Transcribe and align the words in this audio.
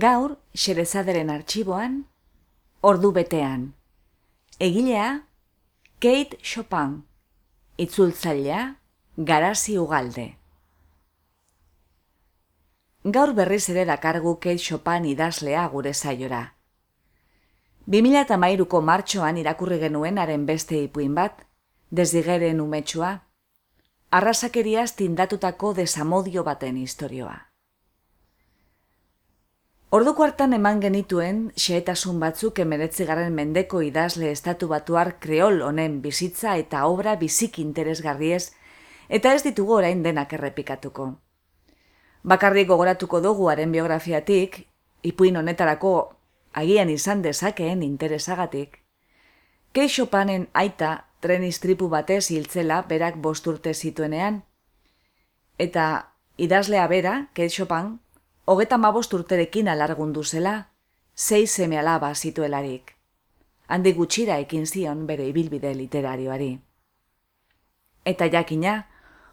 Gaur, 0.00 0.38
Xerezaderen 0.54 1.28
arxiboan, 1.28 1.96
ordu 2.80 3.10
betean. 3.12 3.74
Egilea, 4.58 5.08
Kate 6.00 6.38
Chopin. 6.40 6.94
Itzultzailea, 7.76 8.60
Garazi 9.16 9.76
Ugalde. 9.78 10.24
Gaur 13.04 13.34
berriz 13.34 13.66
ere 13.74 13.84
dakargu 13.90 14.38
Kate 14.46 14.64
Chopin 14.68 15.10
idazlea 15.10 15.66
gure 15.74 15.92
zaiora. 15.92 16.40
2008ko 17.98 18.80
martxoan 18.92 19.42
irakurri 19.42 19.82
genuen 19.84 20.22
haren 20.24 20.46
beste 20.46 20.80
ipuin 20.86 21.14
bat, 21.20 21.44
desdigeren 21.90 22.64
umetsua, 22.64 23.12
arrasakeriaz 24.10 24.94
tindatutako 24.96 25.74
desamodio 25.82 26.44
baten 26.44 26.80
historioa. 26.86 27.49
Orduko 29.90 30.22
hartan 30.22 30.52
eman 30.54 30.78
genituen 30.78 31.38
xehetasun 31.58 32.20
batzuk 32.22 32.60
emeretzi 32.62 33.04
garen 33.08 33.32
mendeko 33.34 33.80
idazle 33.82 34.28
estatu 34.30 34.68
batuar 34.70 35.16
kreol 35.24 35.62
honen 35.66 35.96
bizitza 36.04 36.52
eta 36.60 36.84
obra 36.86 37.16
bizik 37.18 37.56
interesgarriez, 37.58 38.52
eta 39.08 39.32
ez 39.34 39.40
ditugu 39.42 39.74
orain 39.80 40.04
denak 40.04 40.36
errepikatuko. 40.36 41.06
Bakarrik 42.22 42.68
gogoratuko 42.68 43.18
dugu 43.24 43.48
haren 43.50 43.72
biografiatik, 43.74 44.60
ipuin 45.02 45.40
honetarako 45.40 45.94
agian 46.54 46.92
izan 46.92 47.22
dezakeen 47.26 47.82
interesagatik, 47.82 48.78
Keixo 49.72 50.06
panen 50.10 50.48
aita 50.52 51.06
tren 51.22 51.42
istripu 51.46 51.88
batez 51.88 52.30
hiltzela 52.30 52.82
berak 52.86 53.18
bosturte 53.22 53.74
zituenean, 53.74 54.42
eta 55.58 56.14
idazlea 56.38 56.86
bera, 56.86 57.16
Keixo 57.34 57.66
pan, 57.66 57.98
hogeta 58.50 58.78
mabost 58.82 59.12
urterekin 59.14 59.68
alargundu 59.68 60.24
zela, 60.24 60.70
zei 61.14 61.46
seme 61.46 61.78
alaba 61.78 62.08
zituelarik. 62.14 62.96
Handi 63.68 63.92
gutxira 63.94 64.38
ekin 64.42 64.66
zion 64.66 65.06
bere 65.06 65.28
ibilbide 65.28 65.70
literarioari. 65.78 66.50
Eta 68.04 68.26
jakina, 68.32 68.74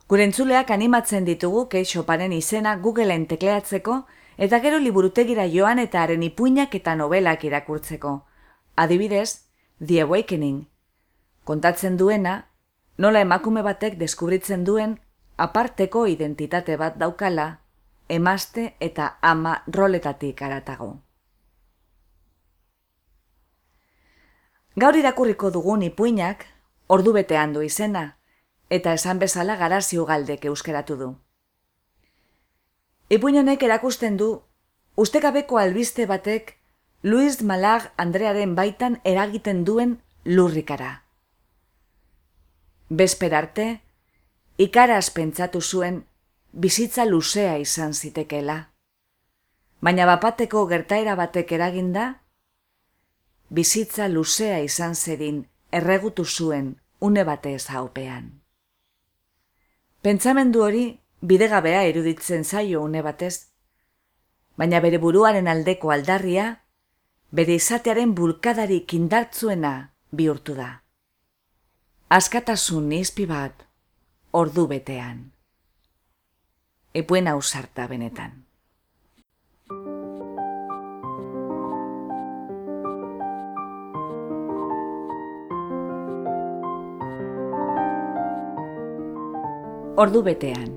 gure 0.08 0.28
entzuleak 0.30 0.70
animatzen 0.70 1.26
ditugu 1.26 1.66
keixoparen 1.74 2.38
izena 2.38 2.76
Googleen 2.78 3.26
tekleatzeko 3.26 3.98
eta 4.38 4.62
gero 4.62 4.78
liburutegira 4.86 5.50
joan 5.50 5.80
eta 5.80 6.04
haren 6.04 6.22
ipuinak 6.30 6.76
eta 6.76 6.96
novelak 6.96 7.44
irakurtzeko. 7.50 8.16
Adibidez, 8.76 9.50
The 9.82 10.04
Awakening. 10.06 10.68
Kontatzen 11.44 11.98
duena, 11.98 12.44
nola 12.98 13.26
emakume 13.26 13.66
batek 13.66 13.98
deskubritzen 13.98 14.64
duen 14.64 15.00
aparteko 15.38 16.06
identitate 16.06 16.78
bat 16.78 17.02
daukala 17.02 17.56
emazte 18.10 18.76
eta 18.80 19.18
ama 19.22 19.64
roletatik 19.68 20.42
aratago. 20.42 20.98
Gaur 24.78 24.96
irakurriko 24.96 25.50
dugun 25.52 25.82
ipuinak 25.82 26.46
ordu 26.88 27.14
betean 27.14 27.54
du 27.54 27.64
izena, 27.66 28.18
eta 28.70 28.94
esan 28.94 29.20
bezala 29.20 29.56
garazio 29.58 30.06
galdek 30.06 30.46
euskeratu 30.46 30.98
du. 30.98 31.08
Ipuin 33.10 33.40
honek 33.40 33.64
erakusten 33.64 34.18
du, 34.18 34.42
ustekabeko 34.96 35.58
albiste 35.58 36.06
batek 36.06 36.58
Luis 37.04 37.42
Malag 37.42 37.92
Andrearen 37.98 38.56
baitan 38.56 39.00
eragiten 39.04 39.64
duen 39.66 39.98
lurrikara. 40.26 41.04
Besperarte, 42.90 43.68
ikaraz 44.58 45.10
pentsatu 45.10 45.62
zuen 45.62 46.04
bizitza 46.52 47.06
luzea 47.06 47.58
izan 47.58 47.94
zitekela. 47.94 48.58
Baina 49.82 50.06
bapateko 50.06 50.66
gertaera 50.68 51.16
batek 51.16 51.52
eraginda, 51.52 52.08
bizitza 53.50 54.08
luzea 54.08 54.60
izan 54.64 54.96
zedin 54.96 55.46
erregutu 55.72 56.26
zuen 56.26 56.76
une 57.00 57.24
batez 57.24 57.68
haupean. 57.70 58.32
Pentsamendu 60.02 60.64
hori 60.64 60.86
bidegabea 61.22 61.84
eruditzen 61.84 62.44
zaio 62.44 62.82
une 62.82 63.02
batez, 63.02 63.52
baina 64.58 64.80
bere 64.80 64.98
buruaren 64.98 65.48
aldeko 65.48 65.92
aldarria, 65.92 66.64
bere 67.32 67.54
izatearen 67.60 68.16
bulkadarik 68.16 68.94
indartzuena 68.94 69.94
bihurtu 70.12 70.56
da. 70.56 70.82
Askatasun 72.10 72.88
nizpi 72.90 73.26
bat, 73.28 73.68
ordu 74.32 74.68
betean 74.68 75.37
epuen 76.98 77.28
ausarta 77.28 77.86
benetan. 77.88 78.32
Ordu 89.98 90.24
betean. 90.26 90.74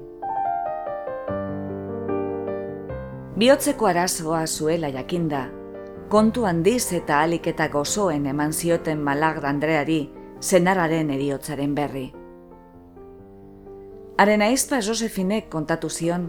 Biotzeko 3.41 3.89
arazoa 3.89 4.47
zuela 4.47 4.93
jakinda, 4.93 5.47
kontu 6.13 6.45
handiz 6.45 6.93
eta 6.93 7.23
alik 7.25 7.49
eta 7.55 7.69
gozoen 7.73 8.29
eman 8.29 8.53
zioten 8.53 9.01
malag 9.01 9.45
Andreari 9.45 10.03
zenararen 10.41 11.13
eriotzaren 11.17 11.75
berri. 11.75 12.11
Haren 14.21 14.43
aizpa 14.45 14.83
Josefinek 14.85 15.47
kontatu 15.49 15.89
zion, 15.89 16.27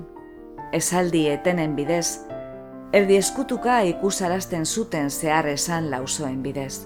esaldi 0.72 1.26
etenen 1.28 1.74
bidez, 1.76 2.22
erdi 2.96 3.18
eskutuka 3.20 3.82
ikusarazten 3.84 4.64
zuten 4.66 5.10
zehar 5.12 5.50
esan 5.52 5.90
lauzoen 5.92 6.38
bidez. 6.46 6.86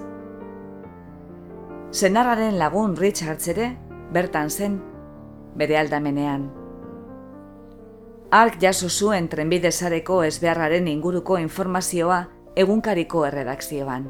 Zenarraren 1.94 2.58
lagun 2.58 2.96
Richards 2.98 3.52
ere, 3.54 3.68
bertan 4.16 4.50
zen, 4.50 4.80
bere 5.54 5.78
aldamenean. 5.78 6.48
Ark 8.34 8.58
jaso 8.64 8.90
zuen 8.90 9.28
trenbidezareko 9.30 10.24
ezbeharraren 10.24 10.88
inguruko 10.90 11.38
informazioa 11.38 12.18
egunkariko 12.64 13.28
erredakzioan. 13.28 14.10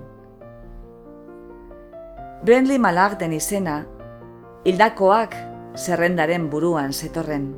Brendli 2.48 2.80
Malag 2.80 3.20
den 3.20 3.36
izena, 3.36 3.82
hildakoak 4.64 5.36
zerrendaren 5.76 6.50
buruan 6.50 6.94
zetorren. 6.94 7.56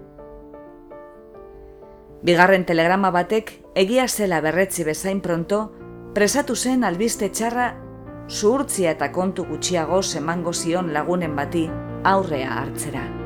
Bigarren 2.26 2.66
telegrama 2.66 3.12
batek 3.12 3.54
egia 3.76 4.08
zela 4.08 4.42
berretzi 4.42 4.84
bezain 4.84 5.22
pronto, 5.22 5.72
presatu 6.14 6.56
zen 6.56 6.84
albiste 6.84 7.30
txarra 7.30 7.76
zuhurtzia 8.28 8.92
eta 8.92 9.12
kontu 9.12 9.46
gutxiago 9.46 10.02
emango 10.18 10.54
zion 10.54 10.94
lagunen 10.94 11.36
bati 11.36 11.70
aurrea 12.04 12.60
hartzera. 12.62 13.17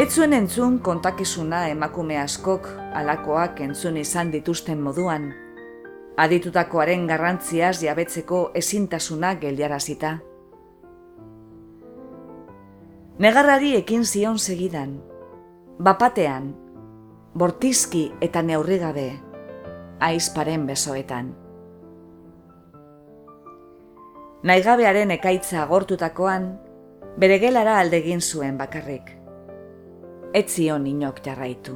Ez 0.00 0.14
zuen 0.16 0.32
entzun 0.32 0.78
kontakizuna 0.80 1.58
emakume 1.68 2.16
askok 2.16 2.68
alakoak 2.96 3.58
entzun 3.60 3.98
izan 4.00 4.30
dituzten 4.32 4.78
moduan, 4.80 5.26
aditutakoaren 6.24 7.04
garrantziaz 7.10 7.82
jabetzeko 7.82 8.38
ezintasuna 8.60 9.34
geldiarazita. 9.42 10.14
Negarrari 13.26 13.74
ekin 13.82 14.08
zion 14.08 14.40
segidan, 14.40 14.96
bapatean, 15.90 16.48
bortizki 17.36 18.06
eta 18.24 18.40
neurrigabe, 18.40 19.06
aizparen 20.08 20.64
besoetan. 20.72 21.32
Naigabearen 24.48 25.12
ekaitza 25.20 25.60
agortutakoan, 25.68 26.52
bere 27.20 27.42
gelara 27.44 27.82
aldegin 27.84 28.24
zuen 28.24 28.56
bakarrik. 28.56 29.19
Etzion 30.30 30.84
inok 30.86 31.16
jarraitu. 31.26 31.72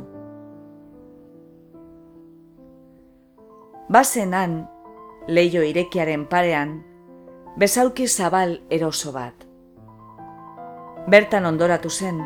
Bazenan, 3.91 4.61
leio 5.27 5.65
irekiaren 5.67 6.29
parean, 6.31 6.77
bezauki 7.59 8.07
zabal 8.07 8.61
eroso 8.71 9.11
bat. 9.11 9.43
Bertan 11.11 11.51
ondoratu 11.51 11.91
zen, 11.91 12.23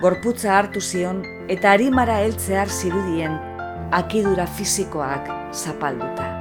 gorputza 0.00 0.54
hartu 0.60 0.78
zion 0.80 1.24
eta 1.50 1.74
harimara 1.74 2.20
heltzear 2.22 2.70
zirudien 2.70 3.34
akidura 3.90 4.46
fisikoak 4.46 5.26
zapalduta. 5.50 6.37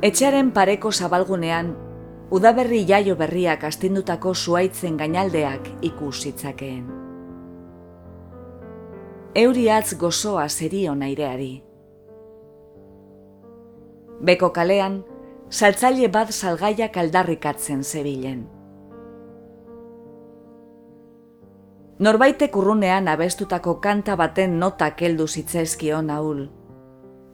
Etxearen 0.00 0.48
pareko 0.56 0.88
zabalgunean, 0.96 1.74
udaberri 2.32 2.86
jaio 2.88 3.18
berriak 3.20 3.66
astindutako 3.68 4.30
zuaitzen 4.34 4.94
gainaldeak 4.96 5.66
ikusitzakeen. 5.84 6.86
Euriatz 9.36 9.98
gozoa 10.00 10.46
zerion 10.48 11.02
aireari. 11.04 11.50
Beko 14.24 14.50
kalean, 14.56 14.96
saltzaile 15.50 16.08
bat 16.08 16.32
salgaiak 16.32 16.96
aldarrikatzen 16.96 17.84
zebilen. 17.84 18.40
Norbaitek 22.00 22.56
urrunean 22.56 23.12
abestutako 23.12 23.76
kanta 23.84 24.16
baten 24.16 24.56
notak 24.64 25.04
heldu 25.04 25.28
zitzaizkion 25.28 26.08
ahul, 26.08 26.42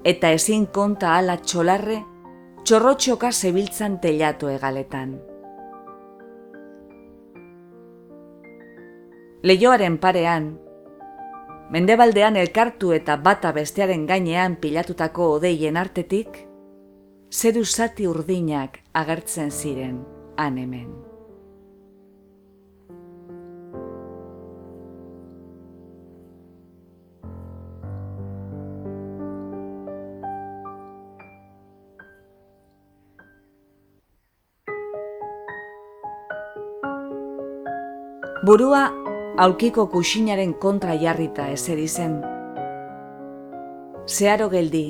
eta 0.02 0.34
ezin 0.34 0.66
konta 0.66 1.14
ala 1.14 1.38
txolarre 1.38 2.02
txorrotxoka 2.66 3.28
zebiltzan 3.30 4.00
telatu 4.02 4.48
egaletan. 4.50 5.12
Leioaren 9.46 10.00
parean, 10.02 10.48
mendebaldean 11.70 12.40
elkartu 12.42 12.90
eta 12.98 13.20
bata 13.22 13.54
bestearen 13.54 14.08
gainean 14.10 14.58
pilatutako 14.58 15.30
odeien 15.36 15.78
artetik, 15.78 16.42
zeru 17.30 17.62
zati 17.64 18.10
urdinak 18.10 18.82
agertzen 18.92 19.54
ziren 19.54 20.00
han 20.36 20.58
hemen. 20.58 21.05
Burua 38.46 38.92
aulkiko 39.42 39.88
kuxinaren 39.90 40.52
kontra 40.62 40.94
jarrita 41.02 41.48
eseri 41.50 41.86
zen. 41.88 42.12
Zeharo 44.06 44.46
geldi, 44.52 44.82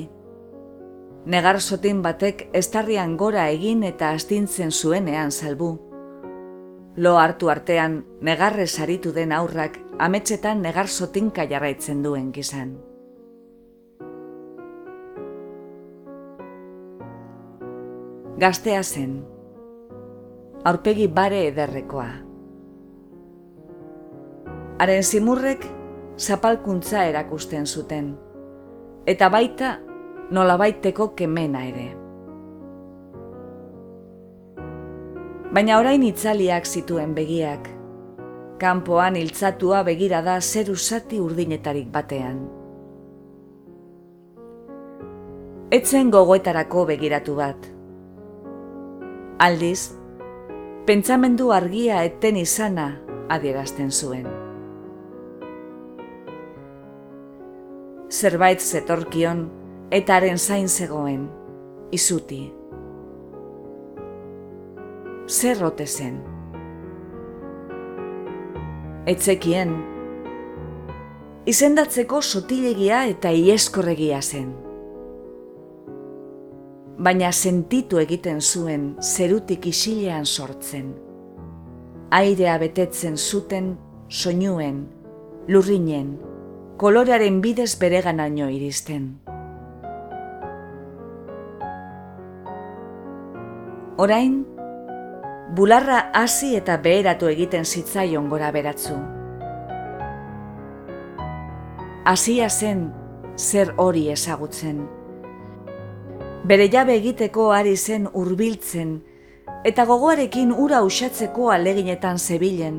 negar 1.25 1.57
sotin 1.59 2.03
batek 2.05 2.43
estarrian 2.59 3.15
gora 3.17 3.47
egin 3.53 3.81
eta 3.87 4.11
astintzen 4.17 4.69
zuenean 4.69 5.33
salbu. 5.33 5.69
Lo 6.97 7.15
hartu 7.17 7.49
artean 7.49 7.95
negarre 8.21 8.67
saritu 8.67 9.15
den 9.15 9.33
aurrak 9.39 9.81
ametsetan 9.97 10.61
negar 10.61 10.85
sotinka 10.87 11.47
jarraitzen 11.49 12.05
duen 12.05 12.29
gizan. 12.37 12.77
Gaztea 18.37 18.83
zen, 18.83 19.19
aurpegi 20.63 21.07
bare 21.07 21.47
ederrekoa. 21.47 22.26
Haren 24.77 25.01
zimurrek 25.01 25.63
zapalkuntza 26.21 27.07
erakusten 27.09 27.65
zuten, 27.65 28.11
eta 29.09 29.29
baita 29.33 29.71
nolabaiteko 30.29 31.07
kemena 31.17 31.63
ere. 31.65 31.87
Baina 35.49 35.79
orain 35.81 36.05
itzaliak 36.05 36.69
zituen 36.69 37.17
begiak, 37.17 37.71
kanpoan 38.61 39.17
hiltzatua 39.17 39.81
begira 39.87 40.21
da 40.21 40.37
zer 40.41 40.69
usati 40.69 41.23
urdinetarik 41.25 41.89
batean. 41.89 42.39
Etzen 45.73 46.13
gogoetarako 46.13 46.85
begiratu 46.93 47.41
bat. 47.41 47.71
Aldiz, 49.41 49.93
pentsamendu 50.85 51.49
argia 51.51 52.03
eten 52.05 52.37
izana 52.37 52.91
adierazten 53.33 53.89
zuen. 53.89 54.46
Zerbait 58.17 58.61
zetorkion 58.61 59.43
eta 59.93 60.15
haren 60.17 60.39
zain 60.39 60.67
zegoen, 60.67 61.27
izuti. 61.93 62.39
Zer 65.27 65.59
rote 65.61 65.85
zen? 65.85 66.15
Etzekien, 69.07 69.75
izendatzeko 71.47 72.21
sotilegia 72.21 73.03
eta 73.11 73.31
ieskorregia 73.31 74.21
zen. 74.21 74.49
Baina 76.97 77.29
sentitu 77.31 78.01
egiten 78.01 78.41
zuen 78.41 78.95
zerutik 79.01 79.67
isilean 79.69 80.25
sortzen. 80.25 80.89
Airea 82.17 82.57
betetzen 82.57 83.17
zuten 83.17 83.75
soinuen, 84.09 84.87
lurrinen, 85.47 86.15
kolorearen 86.77 87.41
bidez 87.41 87.73
bereganaino 87.81 88.51
iristen. 88.53 89.05
Orain, 93.97 94.43
bularra 95.57 96.11
hasi 96.13 96.51
eta 96.55 96.75
beheratu 96.83 97.31
egiten 97.31 97.65
zitzaion 97.65 98.27
gora 98.29 98.51
beratzu. 98.53 98.97
Hasia 102.05 102.49
zen 102.49 102.83
zer 103.37 103.73
hori 103.77 104.03
ezagutzen. 104.13 104.83
Bere 106.47 106.67
jabe 106.71 106.93
egiteko 107.01 107.47
ari 107.53 107.73
zen 107.75 108.05
hurbiltzen 108.13 108.99
eta 109.65 109.87
gogoarekin 109.89 110.53
ura 110.53 110.83
usatzeko 110.85 111.49
aleginetan 111.51 112.21
zebilen, 112.21 112.77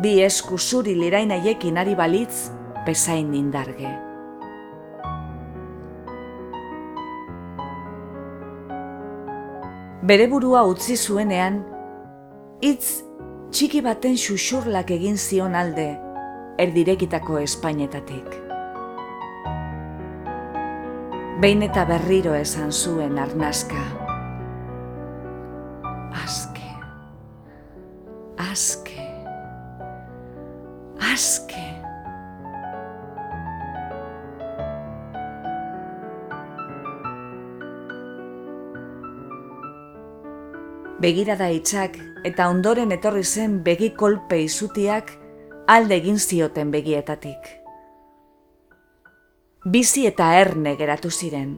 bi 0.00 0.16
esku 0.24 0.56
zuri 0.58 0.96
lirainaiekin 0.96 1.76
ari 1.78 1.94
balitz 1.94 2.48
bezain 2.86 3.34
indarge. 3.34 3.90
Bere 10.10 10.26
burua 10.32 10.62
utzi 10.64 10.96
zuenean, 10.96 11.60
hitz 12.64 13.02
txiki 13.52 13.82
baten 13.84 14.16
xuxurlak 14.18 14.90
egin 14.96 15.18
zion 15.20 15.54
alde, 15.54 15.90
erdirekitako 16.64 17.38
espainetatik. 17.44 18.38
Behin 21.40 21.62
eta 21.64 21.86
berriro 21.88 22.34
esan 22.36 22.72
zuen 22.72 23.20
arnaska. 23.22 23.84
Aske, 26.24 26.68
aske, 28.50 29.06
aske. 31.12 31.69
Begirada 41.00 41.48
itxak 41.48 41.96
eta 42.28 42.48
ondoren 42.52 42.92
etorri 42.92 43.24
zen 43.24 43.62
begi 43.64 43.94
kolpe 43.96 44.42
izutiak 44.44 45.14
alde 45.70 45.96
egin 45.96 46.18
zioten 46.18 46.70
begietatik. 46.70 47.48
Bizi 49.64 50.06
eta 50.08 50.32
erne 50.40 50.74
geratu 50.76 51.10
ziren. 51.10 51.56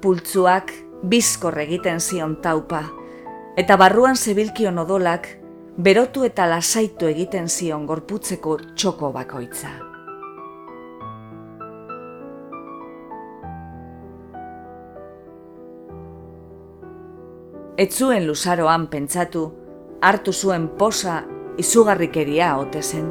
Pultzuak 0.00 0.72
bizkor 1.02 1.58
egiten 1.60 2.00
zion 2.00 2.38
taupa, 2.40 2.82
eta 3.60 3.76
barruan 3.76 4.16
zebilkion 4.16 4.78
odolak 4.78 5.28
berotu 5.76 6.24
eta 6.24 6.48
lasaitu 6.48 7.08
egiten 7.12 7.48
zion 7.48 7.86
gorputzeko 7.86 8.58
txoko 8.74 9.12
bakoitza. 9.12 9.89
Ez 17.80 17.94
zuen 17.96 18.26
luzaroan 18.28 18.82
pentsatu, 18.92 19.46
hartu 20.04 20.34
zuen 20.36 20.66
posa 20.80 21.14
izugarrikeria 21.62 22.50
ote 22.60 22.82
zen. 22.82 23.06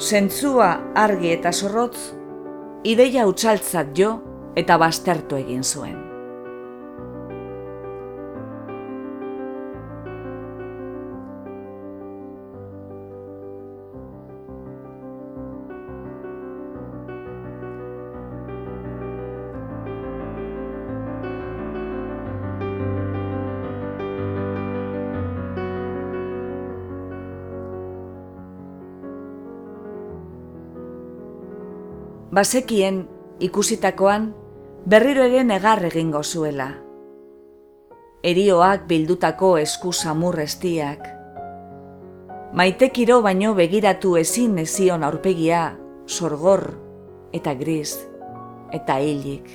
Zentzua 0.00 0.70
argi 1.02 1.34
eta 1.34 1.52
zorrotz, 1.52 1.98
ideia 2.88 3.26
utxaltzat 3.28 3.92
jo 3.98 4.14
eta 4.56 4.80
bastertu 4.80 5.36
egin 5.42 5.60
zuen. 5.60 6.01
Basekien 32.32 33.02
ikusitakoan 33.44 34.30
berriro 34.88 35.26
ere 35.28 35.42
negar 35.44 35.82
egingo 35.84 36.22
zuela. 36.24 36.70
Erioak 38.24 38.86
bildutako 38.88 39.50
esku 39.60 39.92
samurrestiak. 39.92 41.04
Maitekiro 42.56 43.20
baino 43.20 43.52
begiratu 43.52 44.14
ezin 44.16 44.56
ezion 44.64 45.04
aurpegia, 45.04 45.76
sorgor 46.08 46.64
eta 47.36 47.52
gris 47.52 47.98
eta 48.72 48.96
hilik. 49.04 49.52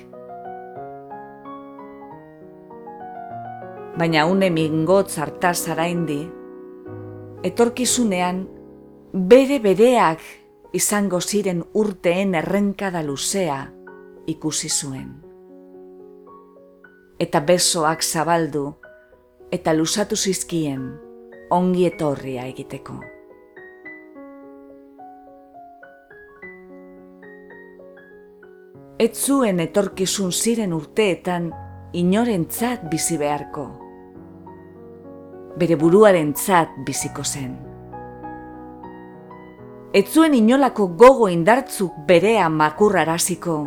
Baina 3.98 4.30
une 4.30 4.54
mingotz 4.54 5.18
hartaz 5.18 5.64
araindi, 5.74 6.24
etorkizunean 7.42 8.46
bere 9.34 9.58
bereak 9.66 10.22
izango 10.78 11.20
ziren 11.22 11.64
urteen 11.74 12.36
errenkada 12.38 13.02
luzea 13.04 13.58
ikusi 14.30 14.70
zuen. 14.70 15.10
Eta 17.18 17.42
besoak 17.42 18.04
zabaldu 18.06 18.66
eta 19.58 19.74
lusatu 19.74 20.16
zizkien 20.16 20.84
ongi 21.50 21.88
etorria 21.90 22.46
egiteko. 22.52 22.98
Ez 29.00 29.14
zuen 29.14 29.62
etorkizun 29.64 30.34
ziren 30.34 30.74
urteetan 30.78 31.50
inorentzat 31.94 32.86
bizi 32.92 33.18
beharko. 33.22 33.66
Bere 35.58 35.78
buruaren 35.82 36.36
tzat 36.38 36.78
biziko 36.86 37.26
zen 37.26 37.67
etzuen 39.94 40.34
inolako 40.36 40.88
gogo 40.88 41.30
indartzuk 41.30 41.94
berea 42.08 42.50
makurraraziko. 42.50 43.58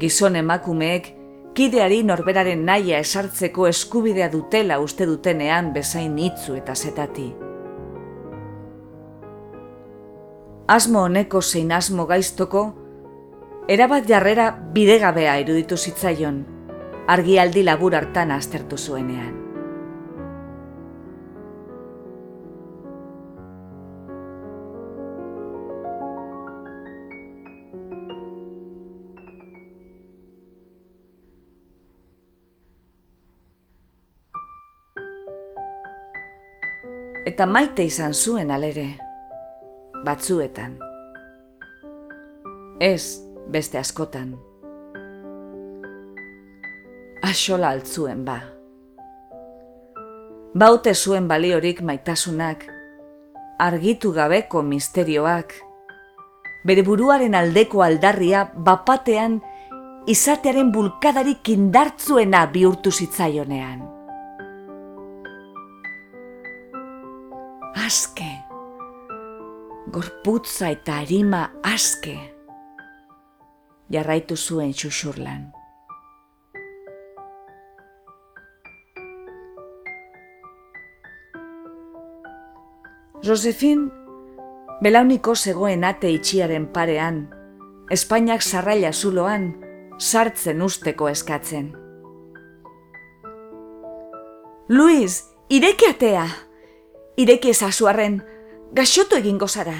Gizon 0.00 0.36
emakumeek, 0.36 1.08
kideari 1.56 2.02
norberaren 2.04 2.64
naia 2.64 3.00
esartzeko 3.00 3.66
eskubidea 3.68 4.28
dutela 4.32 4.78
uste 4.80 5.06
dutenean 5.06 5.72
bezain 5.72 6.18
itzu 6.18 6.56
eta 6.56 6.74
zetati. 6.74 7.32
Asmo 10.68 11.02
honeko 11.04 11.42
zein 11.42 11.72
asmo 11.72 12.06
gaiztoko, 12.06 12.64
erabat 13.68 14.08
jarrera 14.08 14.50
bidegabea 14.72 15.38
iruditu 15.42 15.76
zitzaion, 15.76 16.42
argialdi 17.08 17.64
labur 17.66 17.96
hartan 17.96 18.30
aztertu 18.30 18.78
zuenean. 18.78 19.41
Eta 37.24 37.46
maite 37.46 37.84
izan 37.86 38.14
zuen 38.14 38.50
alere, 38.50 38.86
batzuetan. 40.04 40.74
Ez 42.82 43.22
beste 43.46 43.78
askotan. 43.78 44.34
Axola 47.22 47.70
altzuen 47.70 48.24
ba. 48.26 48.40
Baute 50.58 50.94
zuen 50.94 51.28
baliorik 51.30 51.80
maitasunak, 51.80 52.66
argitu 53.62 54.10
gabeko 54.12 54.64
misterioak, 54.66 55.54
bere 56.66 56.82
buruaren 56.82 57.38
aldeko 57.38 57.86
aldarria 57.86 58.48
bapatean 58.56 59.38
izatearen 60.10 60.74
bulkadarik 60.74 61.54
indartzuena 61.54 62.44
bihurtu 62.50 62.90
zitzaionean. 62.90 63.91
Aske. 67.76 68.30
Gorputza 69.92 70.70
eta 70.70 71.00
harima 71.00 71.48
aske. 71.64 72.16
Jarraitu 73.92 74.36
zuen 74.36 74.72
xuxurlan. 74.72 75.50
Josefin, 83.22 83.84
belauniko 84.82 85.34
zegoen 85.36 85.84
ate 85.84 86.10
itxiaren 86.10 86.66
parean, 86.74 87.28
Espainiak 87.92 88.42
zarraila 88.42 88.92
zuloan, 88.92 89.50
sartzen 89.98 90.62
usteko 90.64 91.10
eskatzen. 91.10 91.68
Luis, 94.72 95.18
ireki 95.50 95.90
atea! 95.90 96.24
Ireki 97.16 97.50
ezazuarren, 97.52 98.20
gaxotu 98.72 99.18
egingo 99.18 99.48
zara. 99.48 99.74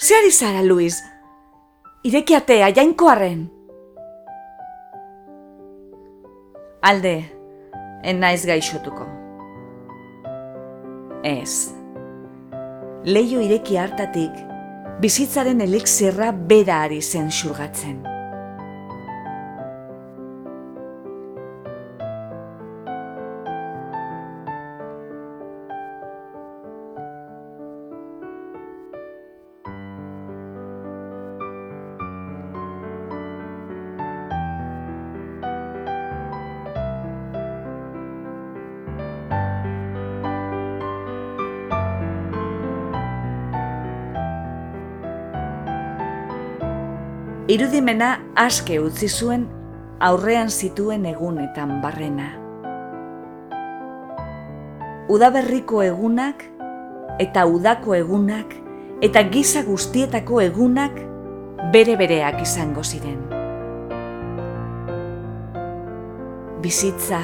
Zeari 0.00 0.32
zara, 0.32 0.62
Luis? 0.62 0.98
Ireki 2.04 2.34
atea, 2.34 2.70
jainkoarren. 2.74 3.46
Alde, 6.82 7.16
en 8.02 8.20
naiz 8.20 8.44
gaixotuko. 8.46 9.06
Ez. 11.22 11.72
Leio 13.06 13.40
ireki 13.42 13.78
hartatik, 13.78 14.34
bizitzaren 15.02 15.62
elixirra 15.62 16.32
bera 16.32 16.82
ari 16.86 17.00
zen 17.02 17.30
xurgatzen. 17.30 18.11
Irudimena 47.50 48.20
aske 48.38 48.76
utzi 48.78 49.08
zuen 49.08 49.48
aurrean 49.98 50.50
zituen 50.50 51.06
egunetan 51.10 51.80
barrena. 51.82 52.28
Udaberriko 55.10 55.82
egunak 55.82 56.44
eta 57.20 57.44
udako 57.50 57.96
egunak 57.98 58.54
eta 59.02 59.24
giza 59.32 59.64
guztietako 59.66 60.40
egunak 60.40 61.00
bere 61.74 61.96
bereak 61.98 62.38
izango 62.42 62.84
ziren. 62.84 63.18
Bizitza 66.62 67.18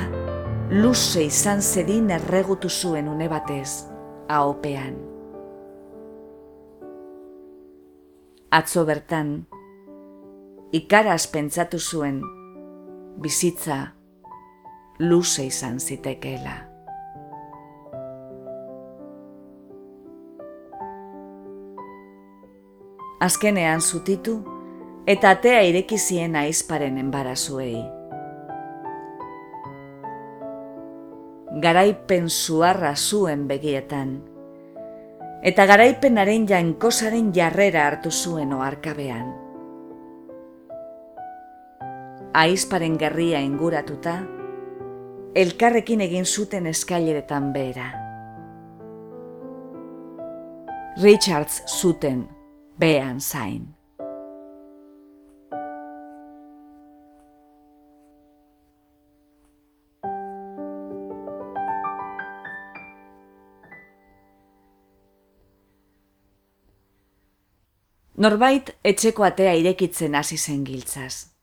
luze 0.71 1.23
izan 1.29 1.63
zedin 1.63 2.11
erregutu 2.11 2.69
zuen 2.69 3.07
une 3.09 3.29
batez, 3.31 3.87
ahopean. 4.29 4.99
Atzo 8.51 8.83
bertan, 8.89 9.48
ikaraz 10.73 11.27
pentsatu 11.33 11.79
zuen 11.79 12.23
bizitza 13.23 13.79
luze 14.99 15.47
izan 15.47 15.79
zitekeela. 15.81 16.57
Azkenean 23.21 23.81
zutitu 23.81 24.39
eta 25.07 25.31
atea 25.35 25.63
ireki 25.67 25.99
zien 25.99 26.37
aizparen 26.37 26.99
enbarazuei. 26.99 27.99
garaipen 31.61 32.29
zuarra 32.29 32.95
zuen 32.97 33.47
begietan. 33.49 34.19
Eta 35.43 35.67
garaipenaren 35.67 36.47
jainkosaren 36.49 37.33
jarrera 37.35 37.87
hartu 37.87 38.11
zuen 38.11 38.53
oarkabean. 38.55 39.48
Aizparen 42.39 42.95
gerria 43.01 43.41
inguratuta, 43.43 44.13
elkarrekin 45.35 46.05
egin 46.05 46.27
zuten 46.27 46.69
eskaileretan 46.71 47.49
behera. 47.51 47.87
Richards 51.03 51.65
zuten 51.81 52.21
behan 52.79 53.19
zain. 53.19 53.65
Norbait 68.15 68.71
etxeko 68.85 69.27
atea 69.27 69.57
irekitzen 69.59 70.15
hasi 70.15 70.39
zen 70.39 70.63
giltzaz. 70.71 71.38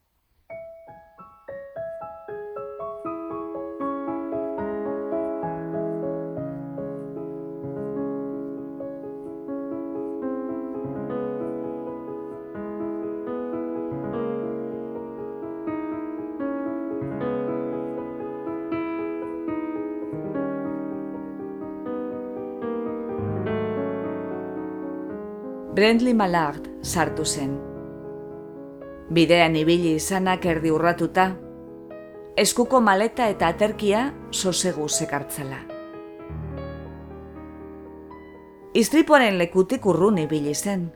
Brendli 25.75 26.13
Malard 26.13 26.69
sartu 26.87 27.25
zen. 27.25 27.49
Bidean 29.11 29.57
ibili 29.59 29.89
izanak 29.99 30.45
erdi 30.47 30.69
urratuta, 30.71 31.25
eskuko 32.39 32.79
maleta 32.79 33.27
eta 33.27 33.49
aterkia 33.51 34.05
sosegu 34.31 34.87
sekartzala. 34.87 35.57
Istripoaren 38.71 39.35
lekutik 39.41 39.83
urrun 39.91 40.21
ibili 40.23 40.55
zen. 40.55 40.87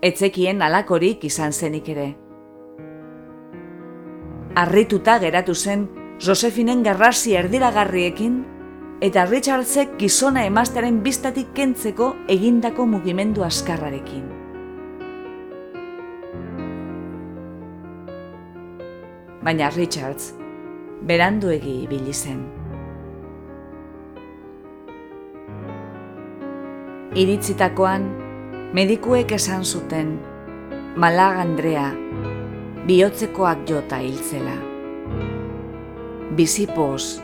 Etzekien 0.00 0.62
alakorik 0.62 1.26
izan 1.26 1.50
zenik 1.50 1.90
ere. 1.96 2.08
Arrituta 4.62 5.18
geratu 5.18 5.58
zen 5.58 5.88
Josefinen 6.22 6.86
garrasi 6.86 7.34
erdiragarriekin 7.34 8.44
eta 9.02 9.24
Richardsek 9.26 9.96
gizona 9.98 10.44
emaztearen 10.46 11.00
biztatik 11.02 11.48
kentzeko 11.56 12.12
egindako 12.30 12.84
mugimendu 12.86 13.42
askarrarekin. 13.42 14.28
Baina 19.42 19.72
Richards 19.74 20.28
beranduegi 21.02 21.80
ibili 21.82 22.14
zen. 22.14 22.44
Iritzitakoan, 27.18 28.06
medikuek 28.72 29.34
esan 29.34 29.66
zuten, 29.66 30.14
Malag 30.94 31.40
Andrea, 31.42 31.88
bihotzekoak 32.86 33.66
jota 33.68 33.98
hiltzela. 33.98 34.54
Bizipoz, 36.38 37.18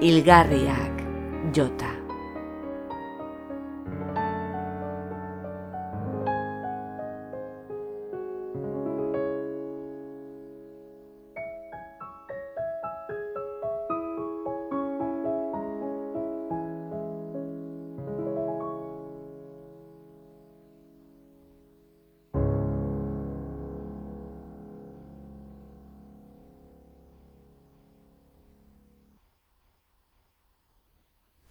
hilgarriak, 0.00 0.95
Jota. 1.56 1.95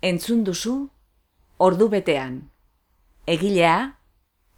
Entzun 0.05 0.43
duzu, 0.45 0.91
ordu 1.57 1.87
betean. 1.89 2.35
Egilea, 3.25 3.97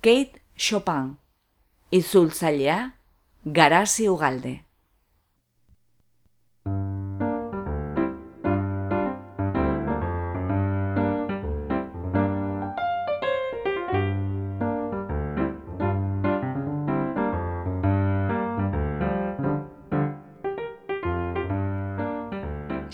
Kate 0.03 0.41
Chopin. 0.57 1.13
Izultzailea, 1.91 2.79
Garazi 3.45 4.09
Ugalde. 4.11 4.66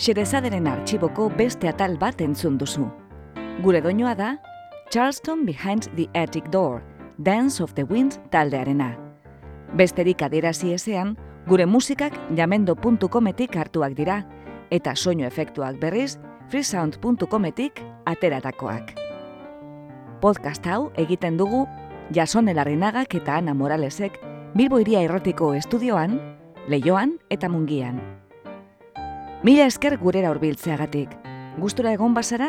Xerezaderen 0.03 0.65
arxiboko 0.67 1.29
beste 1.31 1.69
atal 1.69 1.93
bat 1.95 2.19
entzun 2.19 2.57
duzu. 2.59 2.89
Gure 3.63 3.79
doinoa 3.79 4.11
da, 4.19 4.33
Charleston 4.91 5.45
Behind 5.47 5.85
the 5.95 6.09
Attic 6.13 6.49
Door, 6.51 6.81
Dance 7.17 7.63
of 7.63 7.71
the 7.75 7.85
Wind 7.87 8.17
taldearena. 8.29 8.97
Besterik 9.79 10.21
adierazi 10.21 10.73
ezean, 10.73 11.13
gure 11.47 11.65
musikak 11.65 12.17
jamendo.cometik 12.35 13.55
hartuak 13.55 13.95
dira, 13.95 14.25
eta 14.75 14.91
soinu 14.93 15.23
efektuak 15.23 15.79
berriz, 15.79 16.17
freesound.cometik 16.51 17.79
ateratakoak. 18.03 18.91
Podcast 20.19 20.67
hau 20.67 20.91
egiten 20.99 21.39
dugu 21.39 21.63
Jason 22.11 22.51
Elarrinagak 22.51 23.15
eta 23.21 23.37
Ana 23.37 23.55
Moralesek 23.55 24.19
Bilbo 24.53 24.83
Iria 24.83 24.99
Errotiko 24.99 25.53
Estudioan, 25.53 26.19
Leioan 26.67 27.21
eta 27.29 27.47
Mungian. 27.47 28.22
Mila 29.43 29.65
esker 29.67 29.97
gurera 29.99 30.29
hurbiltzeagatik. 30.31 31.09
Gustura 31.59 31.91
egon 31.91 32.13
bazara? 32.15 32.47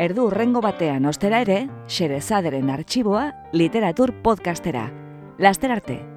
Erdu 0.00 0.24
urrengo 0.30 0.62
batean 0.64 1.04
ostera 1.04 1.42
ere, 1.44 1.58
Xerezaderen 1.84 2.72
arxiboa 2.72 3.26
literatur 3.52 4.14
podcastera. 4.24 4.88
Laster 5.36 5.76
arte! 5.76 6.13